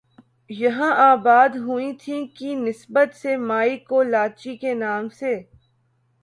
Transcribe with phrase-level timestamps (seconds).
[0.49, 5.33] یہاں آباد ہوئی تھی کی نسبت سے مائی کولاچی کے نام سے